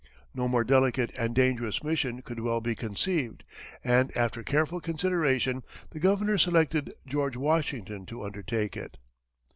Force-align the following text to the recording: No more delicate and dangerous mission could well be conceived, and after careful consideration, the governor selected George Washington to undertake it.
No 0.33 0.47
more 0.47 0.63
delicate 0.63 1.11
and 1.15 1.35
dangerous 1.35 1.83
mission 1.83 2.23
could 2.23 2.39
well 2.39 2.59
be 2.59 2.73
conceived, 2.73 3.43
and 3.83 4.11
after 4.17 4.41
careful 4.41 4.81
consideration, 4.81 5.61
the 5.91 5.99
governor 5.99 6.39
selected 6.39 6.91
George 7.05 7.37
Washington 7.37 8.07
to 8.07 8.23
undertake 8.25 8.75
it. 8.75 8.97